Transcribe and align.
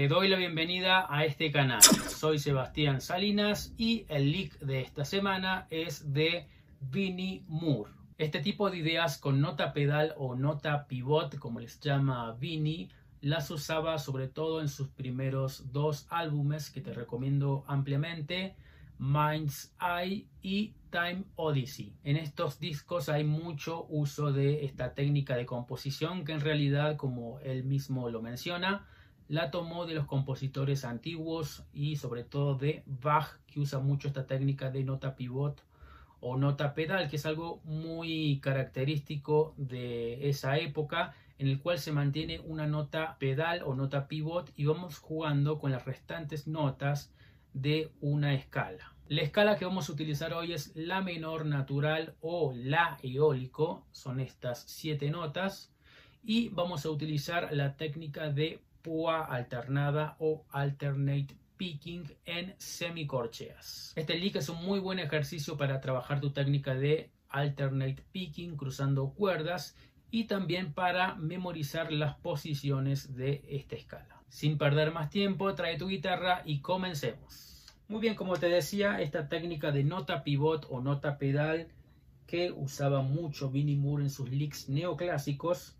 Te 0.00 0.08
doy 0.08 0.28
la 0.28 0.38
bienvenida 0.38 1.04
a 1.10 1.26
este 1.26 1.52
canal. 1.52 1.82
Soy 1.82 2.38
Sebastián 2.38 3.02
Salinas 3.02 3.74
y 3.76 4.06
el 4.08 4.32
leak 4.32 4.58
de 4.60 4.80
esta 4.80 5.04
semana 5.04 5.66
es 5.68 6.14
de 6.14 6.48
Vinnie 6.80 7.44
Moore. 7.48 7.92
Este 8.16 8.40
tipo 8.40 8.70
de 8.70 8.78
ideas 8.78 9.18
con 9.18 9.42
nota 9.42 9.74
pedal 9.74 10.14
o 10.16 10.34
nota 10.34 10.86
pivot, 10.86 11.38
como 11.38 11.60
les 11.60 11.80
llama 11.80 12.32
Vinnie, 12.32 12.88
las 13.20 13.50
usaba 13.50 13.98
sobre 13.98 14.26
todo 14.26 14.62
en 14.62 14.70
sus 14.70 14.88
primeros 14.88 15.70
dos 15.70 16.06
álbumes 16.08 16.70
que 16.70 16.80
te 16.80 16.94
recomiendo 16.94 17.64
ampliamente, 17.66 18.56
Mind's 18.98 19.74
Eye 19.82 20.26
y 20.40 20.72
Time 20.88 21.24
Odyssey. 21.36 21.92
En 22.04 22.16
estos 22.16 22.58
discos 22.58 23.10
hay 23.10 23.24
mucho 23.24 23.84
uso 23.90 24.32
de 24.32 24.64
esta 24.64 24.94
técnica 24.94 25.36
de 25.36 25.44
composición 25.44 26.24
que 26.24 26.32
en 26.32 26.40
realidad, 26.40 26.96
como 26.96 27.38
él 27.40 27.64
mismo 27.64 28.08
lo 28.08 28.22
menciona, 28.22 28.86
la 29.30 29.52
tomó 29.52 29.86
de 29.86 29.94
los 29.94 30.06
compositores 30.06 30.84
antiguos 30.84 31.62
y 31.72 31.94
sobre 31.94 32.24
todo 32.24 32.56
de 32.56 32.82
Bach, 32.84 33.38
que 33.46 33.60
usa 33.60 33.78
mucho 33.78 34.08
esta 34.08 34.26
técnica 34.26 34.72
de 34.72 34.82
nota 34.82 35.14
pivot 35.14 35.62
o 36.18 36.36
nota 36.36 36.74
pedal, 36.74 37.08
que 37.08 37.14
es 37.14 37.24
algo 37.26 37.60
muy 37.62 38.40
característico 38.42 39.54
de 39.56 40.28
esa 40.28 40.58
época, 40.58 41.14
en 41.38 41.46
el 41.46 41.60
cual 41.60 41.78
se 41.78 41.92
mantiene 41.92 42.40
una 42.40 42.66
nota 42.66 43.18
pedal 43.20 43.62
o 43.64 43.76
nota 43.76 44.08
pivot 44.08 44.50
y 44.56 44.64
vamos 44.64 44.98
jugando 44.98 45.60
con 45.60 45.70
las 45.70 45.84
restantes 45.84 46.48
notas 46.48 47.14
de 47.52 47.92
una 48.00 48.34
escala. 48.34 48.96
La 49.06 49.22
escala 49.22 49.56
que 49.56 49.64
vamos 49.64 49.88
a 49.88 49.92
utilizar 49.92 50.32
hoy 50.32 50.54
es 50.54 50.74
la 50.74 51.02
menor 51.02 51.46
natural 51.46 52.16
o 52.20 52.52
la 52.52 52.98
eólico, 53.04 53.86
son 53.92 54.18
estas 54.18 54.64
siete 54.66 55.08
notas, 55.08 55.72
y 56.24 56.48
vamos 56.48 56.84
a 56.84 56.90
utilizar 56.90 57.52
la 57.52 57.76
técnica 57.76 58.28
de 58.28 58.60
púa 58.82 59.24
alternada 59.24 60.16
o 60.18 60.44
alternate 60.50 61.36
picking 61.56 62.10
en 62.24 62.54
semicorcheas. 62.58 63.92
Este 63.96 64.16
lick 64.16 64.36
es 64.36 64.48
un 64.48 64.64
muy 64.64 64.80
buen 64.80 64.98
ejercicio 64.98 65.56
para 65.56 65.80
trabajar 65.80 66.20
tu 66.20 66.30
técnica 66.30 66.74
de 66.74 67.10
alternate 67.28 68.02
picking 68.12 68.56
cruzando 68.56 69.10
cuerdas 69.10 69.76
y 70.10 70.24
también 70.24 70.72
para 70.72 71.14
memorizar 71.14 71.92
las 71.92 72.16
posiciones 72.16 73.14
de 73.14 73.44
esta 73.48 73.76
escala. 73.76 74.22
Sin 74.28 74.58
perder 74.58 74.92
más 74.92 75.10
tiempo, 75.10 75.54
trae 75.54 75.76
tu 75.76 75.88
guitarra 75.88 76.42
y 76.44 76.60
comencemos. 76.60 77.66
Muy 77.88 78.00
bien, 78.00 78.14
como 78.14 78.36
te 78.36 78.48
decía, 78.48 79.00
esta 79.00 79.28
técnica 79.28 79.72
de 79.72 79.84
nota 79.84 80.22
pivot 80.22 80.66
o 80.70 80.80
nota 80.80 81.18
pedal 81.18 81.68
que 82.26 82.52
usaba 82.52 83.02
mucho 83.02 83.50
Vinnie 83.50 83.76
Moore 83.76 84.04
en 84.04 84.10
sus 84.10 84.30
licks 84.30 84.68
neoclásicos 84.68 85.76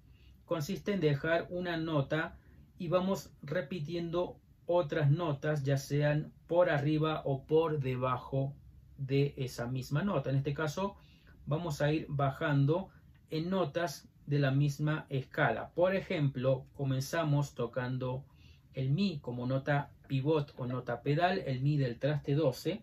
consiste 0.50 0.92
en 0.92 1.00
dejar 1.00 1.46
una 1.50 1.76
nota 1.76 2.36
y 2.80 2.88
vamos 2.88 3.30
repitiendo 3.42 4.40
otras 4.64 5.10
notas, 5.10 5.64
ya 5.64 5.76
sean 5.76 6.32
por 6.46 6.70
arriba 6.70 7.20
o 7.26 7.44
por 7.44 7.78
debajo 7.78 8.54
de 8.96 9.34
esa 9.36 9.66
misma 9.66 10.02
nota. 10.02 10.30
En 10.30 10.36
este 10.36 10.54
caso, 10.54 10.96
vamos 11.44 11.82
a 11.82 11.92
ir 11.92 12.06
bajando 12.08 12.88
en 13.28 13.50
notas 13.50 14.08
de 14.24 14.38
la 14.38 14.50
misma 14.50 15.04
escala. 15.10 15.72
Por 15.74 15.94
ejemplo, 15.94 16.64
comenzamos 16.74 17.54
tocando 17.54 18.24
el 18.72 18.88
Mi 18.88 19.18
como 19.18 19.46
nota 19.46 19.90
pivot 20.08 20.54
o 20.56 20.64
nota 20.64 21.02
pedal, 21.02 21.40
el 21.40 21.60
Mi 21.60 21.76
del 21.76 21.98
traste 21.98 22.34
12. 22.34 22.82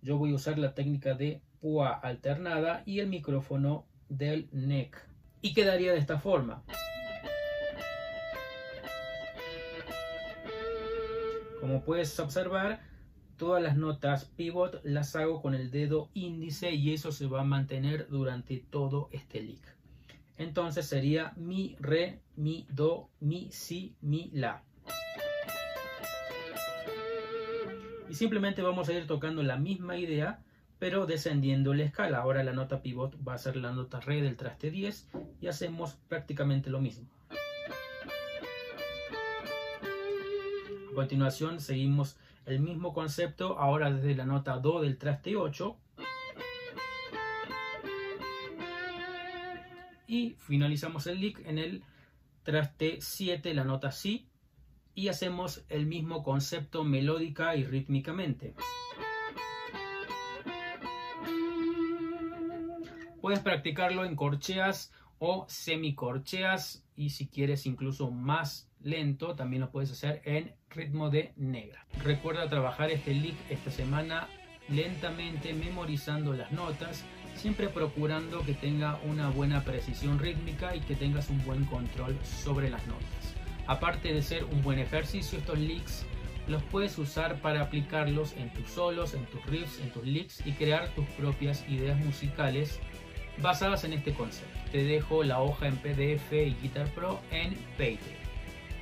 Yo 0.00 0.16
voy 0.16 0.32
a 0.32 0.36
usar 0.36 0.58
la 0.58 0.72
técnica 0.72 1.12
de 1.12 1.42
púa 1.60 1.92
alternada 1.92 2.82
y 2.86 3.00
el 3.00 3.08
micrófono 3.08 3.84
del 4.08 4.48
neck. 4.52 4.96
Y 5.42 5.52
quedaría 5.52 5.92
de 5.92 5.98
esta 5.98 6.18
forma. 6.18 6.64
Como 11.64 11.82
puedes 11.82 12.20
observar, 12.20 12.82
todas 13.38 13.62
las 13.62 13.74
notas 13.74 14.26
pivot 14.26 14.82
las 14.84 15.16
hago 15.16 15.40
con 15.40 15.54
el 15.54 15.70
dedo 15.70 16.10
índice 16.12 16.74
y 16.74 16.92
eso 16.92 17.10
se 17.10 17.26
va 17.26 17.40
a 17.40 17.44
mantener 17.44 18.06
durante 18.10 18.58
todo 18.58 19.08
este 19.12 19.40
lick. 19.40 19.62
Entonces 20.36 20.84
sería 20.84 21.32
mi, 21.36 21.74
re, 21.80 22.20
mi, 22.36 22.66
do, 22.68 23.08
mi, 23.18 23.48
si, 23.50 23.94
mi, 24.02 24.28
la. 24.34 24.62
Y 28.10 28.14
simplemente 28.14 28.60
vamos 28.60 28.90
a 28.90 28.92
ir 28.92 29.06
tocando 29.06 29.42
la 29.42 29.56
misma 29.56 29.96
idea, 29.96 30.40
pero 30.78 31.06
descendiendo 31.06 31.72
la 31.72 31.84
escala. 31.84 32.18
Ahora 32.18 32.44
la 32.44 32.52
nota 32.52 32.82
pivot 32.82 33.16
va 33.26 33.32
a 33.32 33.38
ser 33.38 33.56
la 33.56 33.72
nota 33.72 34.00
re 34.00 34.20
del 34.20 34.36
traste 34.36 34.70
10 34.70 35.08
y 35.40 35.46
hacemos 35.46 35.94
prácticamente 36.10 36.68
lo 36.68 36.82
mismo. 36.82 37.08
A 40.94 41.02
continuación 41.04 41.58
seguimos 41.58 42.16
el 42.46 42.60
mismo 42.60 42.94
concepto, 42.94 43.58
ahora 43.58 43.90
desde 43.90 44.14
la 44.14 44.24
nota 44.24 44.58
Do 44.58 44.80
del 44.80 44.96
traste 44.96 45.34
8. 45.34 45.76
Y 50.06 50.36
finalizamos 50.38 51.08
el 51.08 51.20
lick 51.20 51.44
en 51.48 51.58
el 51.58 51.82
traste 52.44 52.98
7, 53.00 53.52
la 53.54 53.64
nota 53.64 53.90
Si. 53.90 54.28
Y 54.94 55.08
hacemos 55.08 55.64
el 55.68 55.86
mismo 55.86 56.22
concepto 56.22 56.84
melódica 56.84 57.56
y 57.56 57.64
rítmicamente. 57.64 58.54
Puedes 63.20 63.40
practicarlo 63.40 64.04
en 64.04 64.14
corcheas 64.14 64.92
o 65.18 65.44
semicorcheas 65.48 66.86
y 66.94 67.10
si 67.10 67.26
quieres 67.26 67.66
incluso 67.66 68.12
más 68.12 68.70
lento 68.84 69.34
también 69.34 69.62
lo 69.62 69.70
puedes 69.70 69.90
hacer 69.90 70.22
en 70.24 70.54
ritmo 70.70 71.10
de 71.10 71.32
negra. 71.36 71.86
Recuerda 72.04 72.48
trabajar 72.48 72.90
este 72.90 73.14
lick 73.14 73.36
esta 73.50 73.70
semana 73.70 74.28
lentamente 74.68 75.52
memorizando 75.52 76.32
las 76.34 76.52
notas, 76.52 77.04
siempre 77.34 77.68
procurando 77.68 78.44
que 78.44 78.54
tenga 78.54 78.98
una 79.04 79.28
buena 79.30 79.64
precisión 79.64 80.18
rítmica 80.18 80.76
y 80.76 80.80
que 80.80 80.94
tengas 80.94 81.30
un 81.30 81.44
buen 81.44 81.64
control 81.64 82.16
sobre 82.24 82.70
las 82.70 82.86
notas. 82.86 83.34
Aparte 83.66 84.12
de 84.12 84.22
ser 84.22 84.44
un 84.44 84.62
buen 84.62 84.78
ejercicio, 84.78 85.38
estos 85.38 85.58
licks 85.58 86.04
los 86.46 86.62
puedes 86.64 86.98
usar 86.98 87.40
para 87.40 87.62
aplicarlos 87.62 88.34
en 88.36 88.52
tus 88.52 88.68
solos, 88.68 89.14
en 89.14 89.24
tus 89.26 89.44
riffs, 89.46 89.80
en 89.80 89.90
tus 89.90 90.04
licks 90.04 90.46
y 90.46 90.52
crear 90.52 90.88
tus 90.90 91.06
propias 91.06 91.66
ideas 91.68 91.98
musicales 91.98 92.78
basadas 93.40 93.84
en 93.84 93.94
este 93.94 94.12
concepto. 94.12 94.58
Te 94.70 94.84
dejo 94.84 95.24
la 95.24 95.40
hoja 95.40 95.68
en 95.68 95.76
PDF 95.78 96.32
y 96.32 96.54
Guitar 96.60 96.88
Pro 96.90 97.20
en 97.30 97.54
Patreon. 97.78 98.23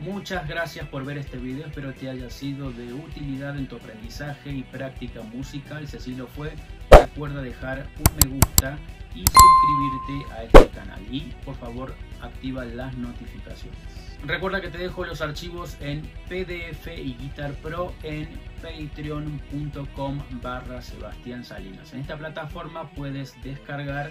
Muchas 0.05 0.49
gracias 0.49 0.89
por 0.89 1.05
ver 1.05 1.17
este 1.17 1.37
video, 1.37 1.65
espero 1.65 1.95
que 1.95 2.11
haya 2.11 2.29
sido 2.29 2.73
de 2.73 2.93
utilidad 2.93 3.57
en 3.57 3.69
tu 3.69 3.77
aprendizaje 3.77 4.51
y 4.51 4.65
práctica 4.65 5.23
musical. 5.23 5.87
Si 5.87 5.97
así 5.97 6.17
lo 6.17 6.27
fue, 6.27 6.55
recuerda 6.91 7.41
dejar 7.41 7.87
un 7.99 8.31
me 8.31 8.37
gusta 8.37 8.77
y 9.15 9.25
suscribirte 9.25 10.35
a 10.35 10.43
este 10.43 10.69
canal. 10.77 11.01
Y 11.09 11.33
por 11.45 11.55
favor, 11.55 11.95
activa 12.21 12.65
las 12.65 12.97
notificaciones. 12.97 13.79
Recuerda 14.27 14.61
que 14.61 14.71
te 14.71 14.79
dejo 14.79 15.05
los 15.05 15.21
archivos 15.21 15.77
en 15.81 16.03
PDF 16.29 16.89
y 16.89 17.15
Guitar 17.15 17.53
Pro 17.55 17.95
en 18.03 18.29
patreon.com 18.61 20.19
barra 20.43 20.83
Sebastián 20.83 21.45
Salinas. 21.45 21.93
En 21.93 22.01
esta 22.01 22.17
plataforma 22.17 22.91
puedes 22.91 23.41
descargar 23.45 24.11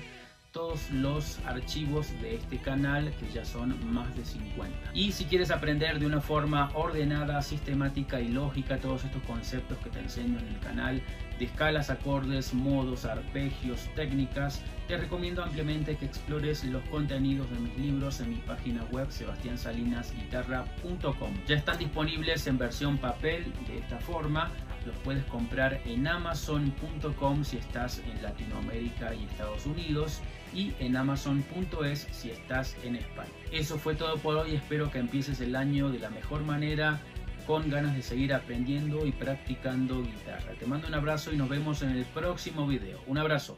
todos 0.51 0.91
los 0.91 1.39
archivos 1.45 2.11
de 2.21 2.35
este 2.35 2.57
canal 2.57 3.13
que 3.19 3.29
ya 3.29 3.43
son 3.45 3.73
más 3.93 4.13
de 4.15 4.25
50. 4.25 4.91
Y 4.93 5.13
si 5.13 5.25
quieres 5.25 5.51
aprender 5.51 5.99
de 5.99 6.05
una 6.05 6.21
forma 6.21 6.69
ordenada, 6.73 7.41
sistemática 7.41 8.19
y 8.19 8.27
lógica 8.27 8.77
todos 8.77 9.05
estos 9.05 9.23
conceptos 9.23 9.77
que 9.79 9.89
te 9.89 9.99
enseño 9.99 10.37
en 10.39 10.47
el 10.47 10.59
canal 10.59 11.01
de 11.39 11.45
escalas, 11.45 11.89
acordes, 11.89 12.53
modos, 12.53 13.05
arpegios, 13.05 13.89
técnicas, 13.95 14.61
te 14.87 14.97
recomiendo 14.97 15.43
ampliamente 15.43 15.95
que 15.95 16.05
explores 16.05 16.63
los 16.65 16.83
contenidos 16.89 17.49
de 17.49 17.57
mis 17.59 17.77
libros 17.77 18.19
en 18.19 18.31
mi 18.31 18.37
página 18.37 18.83
web 18.91 19.09
sebastiansalinasguitarra.com. 19.09 21.33
Ya 21.47 21.55
están 21.55 21.79
disponibles 21.79 22.45
en 22.47 22.57
versión 22.57 22.97
papel 22.97 23.53
de 23.67 23.77
esta 23.79 23.99
forma 23.99 24.51
los 24.85 24.95
puedes 24.97 25.23
comprar 25.25 25.81
en 25.85 26.07
amazon.com 26.07 27.43
si 27.43 27.57
estás 27.57 27.99
en 27.99 28.21
Latinoamérica 28.21 29.13
y 29.13 29.23
Estados 29.25 29.65
Unidos 29.65 30.21
y 30.53 30.73
en 30.79 30.95
amazon.es 30.95 32.07
si 32.11 32.31
estás 32.31 32.75
en 32.83 32.95
España. 32.95 33.29
Eso 33.51 33.77
fue 33.77 33.95
todo 33.95 34.17
por 34.17 34.35
hoy, 34.37 34.55
espero 34.55 34.91
que 34.91 34.99
empieces 34.99 35.39
el 35.41 35.55
año 35.55 35.89
de 35.89 35.99
la 35.99 36.09
mejor 36.09 36.43
manera 36.43 36.99
con 37.47 37.69
ganas 37.69 37.95
de 37.95 38.01
seguir 38.01 38.33
aprendiendo 38.33 39.05
y 39.05 39.11
practicando 39.11 40.03
guitarra. 40.03 40.53
Te 40.59 40.65
mando 40.65 40.87
un 40.87 40.93
abrazo 40.93 41.33
y 41.33 41.37
nos 41.37 41.49
vemos 41.49 41.81
en 41.81 41.89
el 41.89 42.05
próximo 42.05 42.67
video. 42.67 42.99
Un 43.07 43.17
abrazo. 43.17 43.57